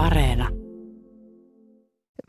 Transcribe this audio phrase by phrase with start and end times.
[0.00, 0.48] Areena.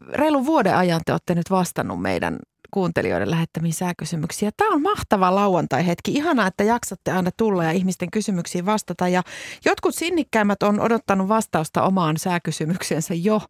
[0.09, 2.39] Reilun vuoden ajan te olette nyt vastannut meidän
[2.71, 4.51] kuuntelijoiden lähettämiin sääkysymyksiä.
[4.57, 6.11] Tämä on mahtava lauantai-hetki.
[6.11, 9.07] Ihanaa, että jaksatte aina tulla ja ihmisten kysymyksiin vastata.
[9.07, 9.23] Ja
[9.65, 13.41] jotkut sinnikkäimmät on odottanut vastausta omaan sääkysymyksensä jo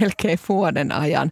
[0.00, 1.30] melkein vuoden ajan.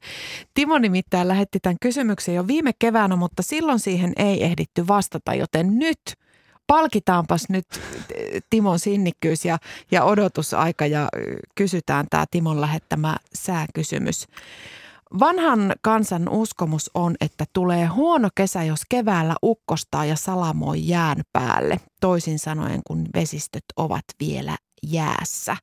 [0.54, 5.78] Timo nimittäin lähetti tämän kysymyksen jo viime keväänä, mutta silloin siihen ei ehditty vastata, joten
[5.78, 6.00] nyt–
[6.68, 7.66] palkitaanpas nyt
[8.50, 9.58] Timon sinnikkyys ja,
[9.90, 11.08] ja odotusaika ja
[11.54, 14.26] kysytään tämä Timon lähettämä sääkysymys.
[15.20, 21.80] Vanhan kansan uskomus on, että tulee huono kesä, jos keväällä ukkostaa ja salamoi jään päälle,
[22.00, 25.56] toisin sanoen kun vesistöt ovat vielä jäässä.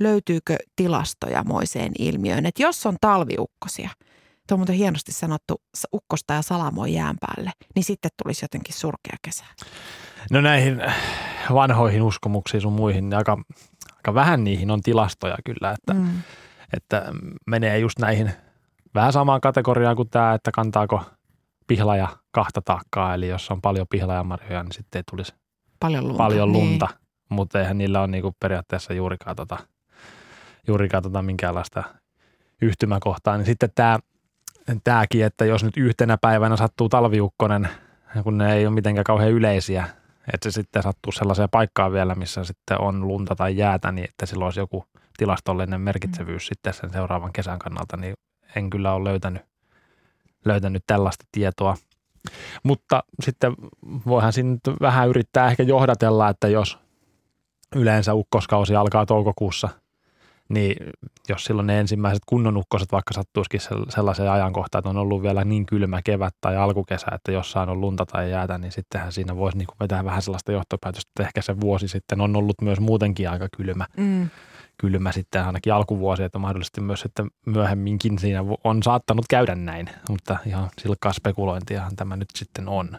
[0.00, 3.90] Löytyykö tilastoja moiseen ilmiöön, että jos on talviukkosia,
[4.48, 5.62] tuo on muuten hienosti sanottu,
[5.94, 9.44] ukkosta ja salamoi jään päälle, niin sitten tulisi jotenkin surkea kesä.
[10.30, 10.82] No näihin
[11.54, 13.38] vanhoihin uskomuksiin sun muihin, niin aika,
[13.96, 16.08] aika vähän niihin on tilastoja kyllä, että, mm.
[16.76, 17.12] että
[17.46, 18.32] menee just näihin
[18.94, 21.04] vähän samaan kategoriaan kuin tämä, että kantaako
[21.66, 25.34] pihlaja kahta taakkaa, eli jos on paljon pihlajamarjoja, niin sitten ei tulisi
[25.80, 26.18] paljon lunta.
[26.18, 26.86] Paljon lunta.
[26.86, 26.98] Niin.
[27.28, 29.58] Mutta eihän niillä ole niinku periaatteessa juurikaan, tota,
[30.66, 31.82] juurikaan tota minkäänlaista
[32.62, 33.36] yhtymäkohtaa.
[33.36, 33.98] Niin sitten tämä,
[34.84, 37.68] tämäkin, että jos nyt yhtenä päivänä sattuu talviukkonen,
[38.22, 39.88] kun ne ei ole mitenkään kauhean yleisiä,
[40.32, 44.26] että se sitten sattuu sellaiseen paikkaan vielä, missä sitten on lunta tai jäätä, niin että
[44.26, 44.84] sillä olisi joku
[45.16, 46.48] tilastollinen merkitsevyys mm.
[46.48, 48.14] sitten sen seuraavan kesän kannalta, niin
[48.56, 49.42] en kyllä ole löytänyt,
[50.44, 51.76] löytänyt tällaista tietoa.
[52.62, 53.54] Mutta sitten
[54.06, 56.78] voihan siinä nyt vähän yrittää ehkä johdatella, että jos
[57.76, 59.68] yleensä ukkoskausi alkaa toukokuussa–
[60.48, 60.76] niin
[61.28, 65.66] jos silloin ne ensimmäiset kunnon ukkoset vaikka sattuisikin sellaiseen ajankohtaan, että on ollut vielä niin
[65.66, 69.68] kylmä kevät tai alkukesä, että jossain on lunta tai jäätä, niin sittenhän siinä voisi niin
[69.80, 73.86] vetää vähän sellaista johtopäätöstä, että ehkä se vuosi sitten on ollut myös muutenkin aika kylmä.
[73.96, 74.28] Mm
[74.80, 80.38] kylmä sitten ainakin alkuvuosi, että mahdollisesti myös sitten myöhemminkin siinä on saattanut käydä näin, mutta
[80.46, 82.98] ihan silkkaa spekulointiahan tämä nyt sitten on.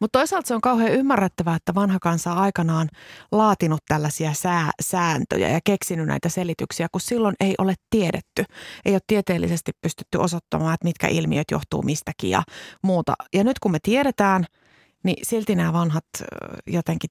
[0.00, 2.88] Mutta toisaalta se on kauhean ymmärrettävää, että vanha kansa aikanaan
[3.32, 8.44] laatinut tällaisia sää, sääntöjä ja keksinyt näitä selityksiä, kun silloin ei ole tiedetty.
[8.84, 12.42] Ei ole tieteellisesti pystytty osoittamaan, että mitkä ilmiöt johtuu mistäkin ja
[12.82, 13.14] muuta.
[13.34, 14.44] Ja nyt kun me tiedetään,
[15.04, 16.04] niin silti nämä vanhat
[16.66, 17.10] jotenkin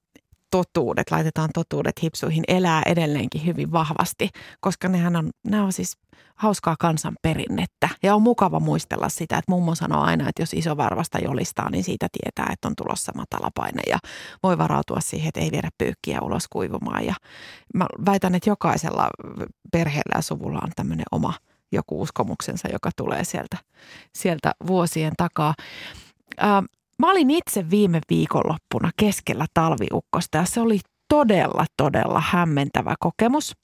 [0.52, 4.30] totuudet, laitetaan totuudet hipsuihin, elää edelleenkin hyvin vahvasti,
[4.62, 5.98] koska nehän on, nämä on siis
[6.36, 7.90] hauskaa kansanperinnettä.
[8.04, 11.84] Ja on mukava muistella sitä, että mummo sanoo aina, että jos iso varvasta jolistaa, niin
[11.84, 13.98] siitä tietää, että on tulossa matala paine ja
[14.44, 17.06] voi varautua siihen, että ei viedä pyykkiä ulos kuivumaan.
[17.06, 17.16] Ja
[17.74, 19.10] mä väitän, että jokaisella
[19.72, 21.34] perheellä ja suvulla on tämmöinen oma
[21.72, 23.58] joku uskomuksensa, joka tulee sieltä,
[24.16, 25.54] sieltä vuosien takaa.
[27.00, 30.80] Mä olin itse viime viikonloppuna keskellä talviukkosta ja se oli
[31.10, 33.56] todella, todella hämmentävä kokemus.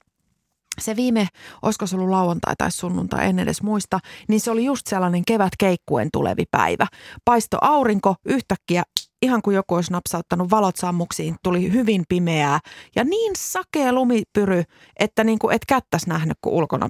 [0.80, 1.28] Se viime,
[1.62, 3.98] olisiko se ollut lauantai tai sunnuntai, en edes muista,
[4.28, 6.86] niin se oli just sellainen kevät keikkuen tulevi päivä.
[7.24, 8.82] Paisto aurinko, yhtäkkiä
[9.22, 12.60] ihan kuin joku olisi napsauttanut valot sammuksiin, tuli hyvin pimeää
[12.96, 14.62] ja niin sakea lumipyry,
[14.98, 16.88] että niin kuin et kättäs nähnyt, kun ulkona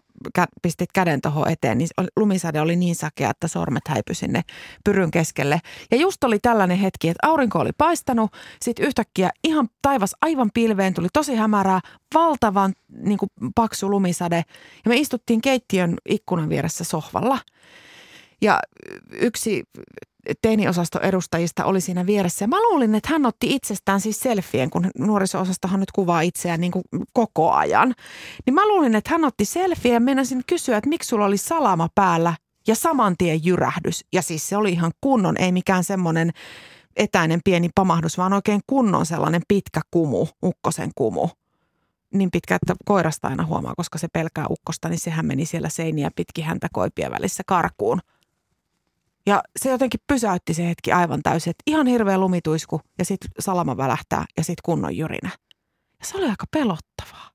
[0.63, 4.43] pistit käden tuohon eteen, niin lumisade oli niin sakea, että sormet häipy sinne
[4.85, 5.61] pyryn keskelle.
[5.91, 8.33] Ja just oli tällainen hetki, että aurinko oli paistanut,
[8.63, 11.81] sitten yhtäkkiä ihan taivas aivan pilveen tuli tosi hämärää,
[12.15, 14.45] valtavan niin kuin paksu lumisade
[14.85, 17.39] ja me istuttiin keittiön ikkunan vieressä sohvalla.
[18.41, 18.61] Ja
[19.13, 19.65] yksi
[20.43, 22.45] teiniosaston edustajista oli siinä vieressä.
[22.45, 26.73] Ja mä luulin, että hän otti itsestään siis selfien, kun nuoriso-osastohan nyt kuvaa itseään niin
[26.73, 27.95] kuin koko ajan.
[28.47, 31.89] Niin mä luulin, että hän otti selfie ja meinasin kysyä, että miksi sulla oli salama
[31.95, 32.35] päällä
[32.67, 34.05] ja saman tien jyrähdys.
[34.13, 36.31] Ja siis se oli ihan kunnon, ei mikään semmoinen
[36.97, 41.29] etäinen pieni pamahdus, vaan oikein kunnon sellainen pitkä kumu, ukkosen kumu.
[42.15, 46.11] Niin pitkä, että koirasta aina huomaa, koska se pelkää ukkosta, niin sehän meni siellä seiniä
[46.17, 48.01] pitkin häntä koipien välissä karkuun–
[49.27, 53.77] ja se jotenkin pysäytti se hetki aivan täysin, että ihan hirveä lumituisku ja sitten salama
[53.77, 55.31] välähtää ja sitten kunnon jyrinä.
[56.01, 57.31] Ja se oli aika pelottavaa,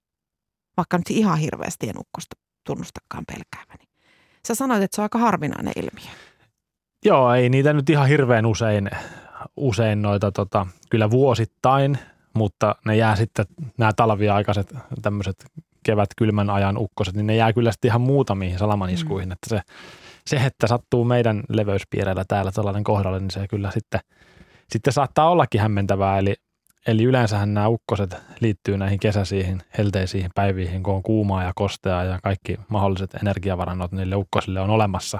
[0.77, 2.35] vaikka nyt ihan hirveästi en ukkosta
[2.65, 3.91] tunnustakaan pelkääväni.
[4.47, 6.11] Sä sanoit, että se on aika harvinainen ilmiö.
[7.05, 8.89] Joo, ei niitä nyt ihan hirveän usein,
[9.57, 11.97] usein noita tota, kyllä vuosittain,
[12.33, 13.45] mutta ne jää sitten,
[13.77, 15.45] nämä talviaikaiset tämmöiset
[15.83, 19.31] kevät kylmän ajan ukkoset, niin ne jää kyllä sitten ihan muutamiin salamaniskuihin, mm.
[19.31, 19.61] että se
[20.25, 23.99] se, että sattuu meidän leveyspiireillä täällä tällainen kohdalle, niin se kyllä sitten,
[24.69, 26.17] sitten saattaa ollakin hämmentävää.
[26.17, 26.35] Eli,
[26.87, 32.19] eli yleensähän nämä ukkoset liittyy näihin kesäisiin helteisiin päiviin, kun on kuumaa ja kostea ja
[32.23, 35.19] kaikki mahdolliset energiavarannot niille ukkosille on olemassa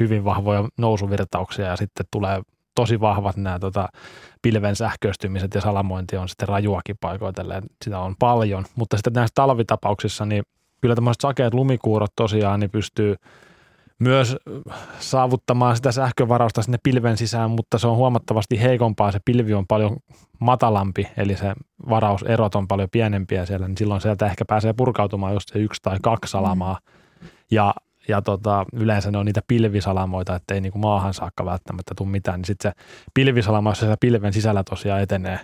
[0.00, 2.42] hyvin vahvoja nousuvirtauksia ja sitten tulee
[2.74, 3.88] tosi vahvat nämä tota,
[4.42, 8.64] pilven sähköistymiset ja salamointi on sitten rajuakin paikoitellen, sitä on paljon.
[8.76, 10.42] Mutta sitten näissä talvitapauksissa, niin
[10.80, 13.16] kyllä tämmöiset sakeat lumikuurot tosiaan niin pystyy
[13.98, 14.36] myös
[14.98, 19.12] saavuttamaan sitä sähkövarausta sinne pilven sisään, mutta se on huomattavasti heikompaa.
[19.12, 19.96] Se pilvi on paljon
[20.40, 21.54] matalampi, eli se
[21.88, 25.98] varauserot on paljon pienempiä siellä, niin silloin sieltä ehkä pääsee purkautumaan just se yksi tai
[26.02, 26.78] kaksi salamaa.
[27.20, 27.28] Mm.
[27.50, 27.74] Ja,
[28.08, 32.38] ja tota, yleensä ne on niitä pilvisalamoita, ettei niinku maahan saakka välttämättä tule mitään.
[32.38, 32.84] Niin sitten se
[33.14, 35.40] pilvisalama, jos se pilven sisällä tosiaan etenee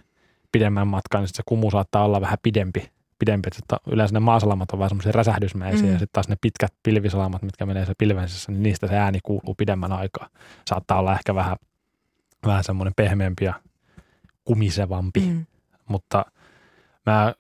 [0.53, 2.91] pidemmän matkan, niin sit se kumu saattaa olla vähän pidempi
[3.23, 3.49] pidempi.
[3.59, 5.93] Että yleensä ne maasalamat on vähän semmoisia räsähdysmäisiä mm.
[5.93, 9.55] ja sitten taas ne pitkät pilvisalamat, mitkä menee se pilvensessä, niin niistä se ääni kuuluu
[9.59, 10.29] pidemmän aikaa.
[10.69, 11.57] Saattaa olla ehkä vähän,
[12.47, 13.55] vähän semmoinen pehmeämpi ja
[14.45, 15.47] kumisevampi, mm.
[15.89, 16.25] mutta
[17.07, 17.35] mä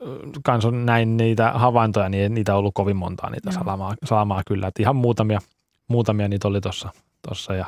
[0.45, 3.53] kans on näin niitä havaintoja, niin niitä on ollut kovin montaa niitä no.
[3.53, 4.69] salamaa, salamaa kyllä.
[4.69, 5.39] Että ihan muutamia,
[5.89, 6.89] muutamia niitä oli tuossa
[7.29, 7.67] tossa ja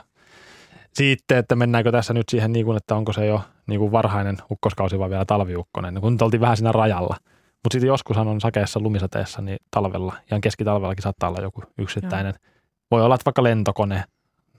[0.93, 4.37] sitten, että mennäänkö tässä nyt siihen niin kuin, että onko se jo niin kuin varhainen
[4.51, 7.17] ukkoskausi vai vielä talviukkonen, kun nyt oltiin vähän siinä rajalla–
[7.65, 12.35] mutta sitten joskushan on sakeessa lumisateessa, niin talvella, ihan keskitalvellakin saattaa olla joku yksittäinen.
[12.43, 12.53] Joo.
[12.91, 14.05] Voi olla, että vaikka lentokone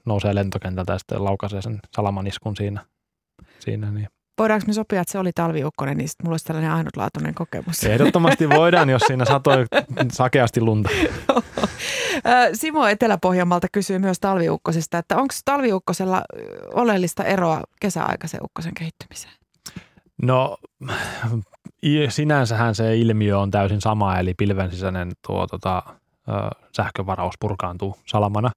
[0.06, 2.86] nousee lentokentältä ja sitten laukaisee sen salamaniskun siinä.
[3.60, 4.08] siinä niin.
[4.38, 7.84] Voidaanko me sopia, että se oli talviukkonen, niin sitten mulla olisi tällainen ainutlaatuinen kokemus.
[7.84, 9.66] Ehdottomasti voidaan, jos siinä satoi
[10.12, 10.90] sakeasti lunta.
[12.54, 16.24] Simo Etelä-Pohjanmaalta kysyy myös talviukkosesta, että onko talviukkosella
[16.74, 19.34] oleellista eroa kesäaikaisen ukkosen kehittymiseen?
[20.22, 20.58] No
[22.10, 25.84] sinänsähän se ilmiö on täysin sama, eli pilven sisäinen tuo tota,
[26.76, 28.52] sähkövaraus purkaantuu salamana.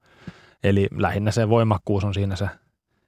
[0.65, 2.49] Eli lähinnä se voimakkuus on siinä se,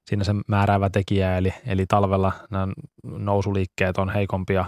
[0.06, 2.68] siinä se määräävä tekijä, eli, eli talvella nämä
[3.04, 4.64] nousuliikkeet on heikompia,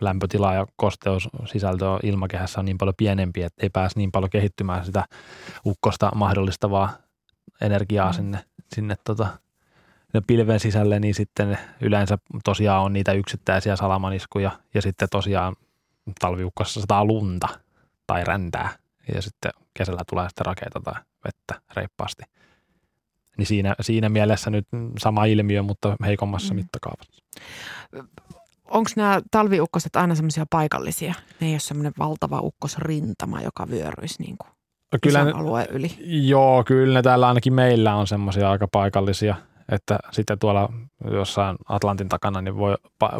[0.00, 4.84] lämpötila ja kosteus sisältö ilmakehässä on niin paljon pienempi, että ei pääse niin paljon kehittymään
[4.84, 5.04] sitä
[5.66, 6.90] ukkosta mahdollistavaa
[7.60, 8.14] energiaa mm.
[8.14, 9.28] sinne, sinne tota,
[10.26, 15.56] pilven sisälle, niin sitten yleensä tosiaan on niitä yksittäisiä salamaniskuja ja sitten tosiaan
[16.20, 17.48] talviukkossa sataa lunta
[18.06, 18.68] tai räntää
[19.14, 22.22] ja sitten kesällä tulee sitten rakeita tai vettä reippaasti.
[23.38, 24.66] Niin siinä, siinä mielessä nyt
[24.98, 26.60] sama ilmiö, mutta heikommassa mm.
[26.60, 27.22] mittakaavassa.
[28.64, 31.14] Onko nämä talviukkoset aina semmoisia paikallisia?
[31.40, 34.50] Ne ei ole semmoinen valtava ukkosrintama, joka vyöryisi niin kuin
[35.02, 35.96] kyllä alueen yli.
[36.26, 39.34] Joo, kyllä ne täällä ainakin meillä on semmoisia aika paikallisia–
[39.70, 40.68] että sitten tuolla
[41.10, 42.74] jossain Atlantin takana niin voi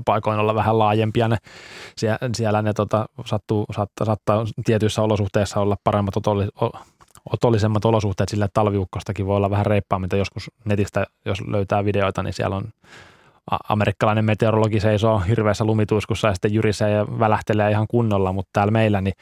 [0.05, 1.37] paikoin olla vähän laajempia ne.
[1.97, 6.49] Siellä, siellä ne tota, sattuu, saattaa, saattaa tietyissä olosuhteissa olla paremmat otolli,
[7.33, 10.11] otollisemmat olosuhteet, sillä talviukkostakin voi olla vähän reippaammin.
[10.17, 12.65] Joskus netistä, jos löytää videoita, niin siellä on
[13.69, 19.01] amerikkalainen meteorologi seisoo hirveässä lumituiskussa ja sitten jyrisee ja välähtelee ihan kunnolla, mutta täällä meillä,
[19.01, 19.15] niin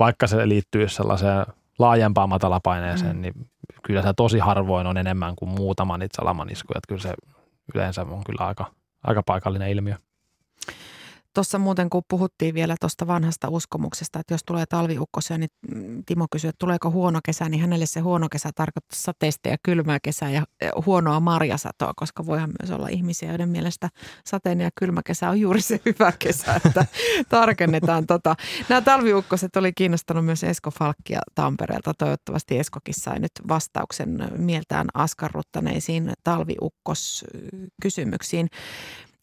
[0.00, 1.46] vaikka se liittyy sellaiseen
[1.78, 3.22] laajempaan matalapaineeseen, mm.
[3.22, 3.34] niin
[3.82, 6.78] kyllä se tosi harvoin on enemmän kuin muutama niitä salamaniskuja.
[6.78, 7.14] Että kyllä se
[7.74, 8.64] yleensä on kyllä aika,
[9.04, 9.96] aika paikallinen ilmiö.
[11.38, 15.50] Tuossa muuten, kun puhuttiin vielä tuosta vanhasta uskomuksesta, että jos tulee talviukkosia, niin
[16.06, 19.98] Timo kysyi, että tuleeko huono kesä, niin hänelle se huono kesä tarkoittaa sateista ja kylmää
[20.02, 20.44] kesää ja
[20.86, 23.88] huonoa marjasatoa, koska voihan myös olla ihmisiä, joiden mielestä
[24.26, 26.86] sateinen ja kylmä kesä on juuri se hyvä kesä, että
[27.28, 28.36] tarkennetaan tota.
[28.68, 31.94] Nämä talviukkoset oli kiinnostanut myös Esko Falkkia Tampereelta.
[31.94, 38.48] Toivottavasti Eskokin sai nyt vastauksen mieltään askarruttaneisiin talviukkoskysymyksiin.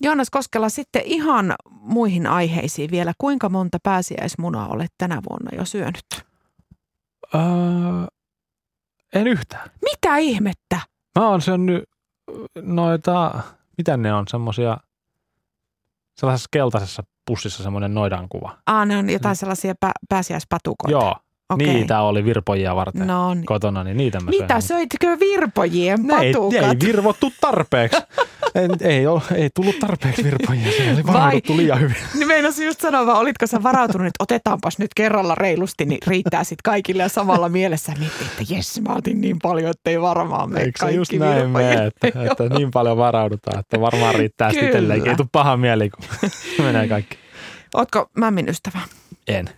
[0.01, 3.13] Joonas Koskela, sitten ihan muihin aiheisiin vielä.
[3.17, 6.05] Kuinka monta pääsiäismunaa olet tänä vuonna jo syönyt?
[7.35, 7.41] Öö,
[9.13, 9.69] en yhtään.
[9.81, 10.79] Mitä ihmettä?
[11.19, 11.83] Mä oon syönyt
[12.61, 13.31] noita,
[13.77, 14.77] mitä ne on, semmosia,
[16.17, 18.57] sellaisessa keltaisessa pussissa semmoinen noidankuva.
[18.65, 20.91] Ah, ne on jotain sellaisia pä- pääsiäispatukoita.
[20.91, 21.15] Joo,
[21.49, 21.67] Okay.
[21.67, 23.45] Niitä oli virpojia varten no, niin.
[23.45, 24.61] kotona, niin niitä mä Mitä, söin.
[24.61, 26.53] söitkö virpojien patukat?
[26.53, 27.97] Ei, ei virvottu tarpeeksi.
[28.55, 31.95] ei, ei, ole, ei tullut tarpeeksi virpojia, se oli varauduttu Vai, liian hyvin.
[32.13, 36.43] Niin meinasin just sanoa, vaan olitko sä varautunut, että otetaanpas nyt kerralla reilusti, niin riittää
[36.43, 40.49] sitten kaikille ja samalla mielessä miettii, että jes, mä otin niin paljon, että ei varmaan
[40.49, 44.67] mene Eikö kaikki just näin mene, että, että, niin paljon varaudutaan, että varmaan riittää sitten
[44.67, 45.07] itselleen.
[45.07, 46.05] Ei tule paha mieli, kun
[46.65, 47.17] menee kaikki.
[47.73, 48.79] Ootko mämmin ystävä?
[49.27, 49.49] En.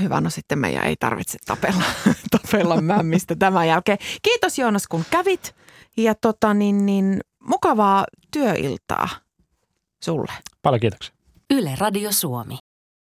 [0.00, 1.82] Hyvä, no sitten meidän ei tarvitse tapella,
[2.40, 3.98] tapella mämmistä tämän jälkeen.
[4.22, 5.54] Kiitos Joonas, kun kävit
[5.96, 9.08] ja tota, niin, niin, mukavaa työiltaa
[10.04, 10.32] sulle.
[10.62, 11.14] Paljon kiitoksia.
[11.50, 12.58] Yle Radio Suomi.